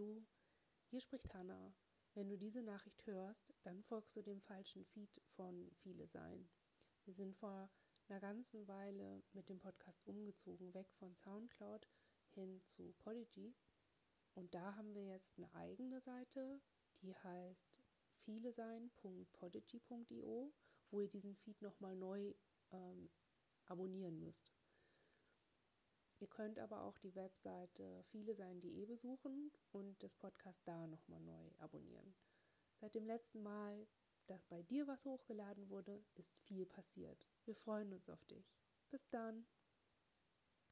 Hallo, 0.00 0.24
hier 0.86 1.00
spricht 1.02 1.34
Hanna. 1.34 1.74
Wenn 2.14 2.30
du 2.30 2.38
diese 2.38 2.62
Nachricht 2.62 3.04
hörst, 3.04 3.52
dann 3.64 3.82
folgst 3.82 4.16
du 4.16 4.22
dem 4.22 4.40
falschen 4.40 4.86
Feed 4.86 5.20
von 5.36 5.70
Viele 5.82 6.06
Sein. 6.06 6.48
Wir 7.04 7.12
sind 7.12 7.36
vor 7.36 7.68
einer 8.08 8.18
ganzen 8.18 8.66
Weile 8.66 9.22
mit 9.34 9.50
dem 9.50 9.58
Podcast 9.58 10.06
umgezogen, 10.06 10.72
weg 10.72 10.90
von 10.94 11.14
Soundcloud 11.16 11.86
hin 12.30 12.62
zu 12.64 12.94
Podigy. 13.00 13.54
Und 14.32 14.54
da 14.54 14.74
haben 14.74 14.94
wir 14.94 15.04
jetzt 15.04 15.36
eine 15.36 15.54
eigene 15.54 16.00
Seite, 16.00 16.62
die 17.02 17.14
heißt 17.14 17.82
vielesein.podigy.io, 18.14 20.54
wo 20.90 21.00
ihr 21.02 21.10
diesen 21.10 21.36
Feed 21.36 21.60
nochmal 21.60 21.94
neu 21.94 22.32
ähm, 22.70 23.10
abonnieren 23.66 24.18
müsst. 24.18 24.50
Ihr 26.20 26.28
könnt 26.28 26.58
aber 26.58 26.82
auch 26.82 26.98
die 26.98 27.14
Webseite 27.14 28.02
vielesein.de 28.04 28.84
besuchen 28.84 29.50
und 29.72 30.02
das 30.02 30.14
Podcast 30.14 30.60
da 30.66 30.86
nochmal 30.86 31.20
neu 31.20 31.50
abonnieren. 31.58 32.14
Seit 32.76 32.94
dem 32.94 33.06
letzten 33.06 33.42
Mal, 33.42 33.86
dass 34.26 34.44
bei 34.44 34.62
dir 34.62 34.86
was 34.86 35.06
hochgeladen 35.06 35.70
wurde, 35.70 36.04
ist 36.14 36.36
viel 36.38 36.66
passiert. 36.66 37.28
Wir 37.46 37.54
freuen 37.54 37.92
uns 37.92 38.10
auf 38.10 38.22
dich. 38.26 38.54
Bis 38.90 39.08
dann. 39.08 39.46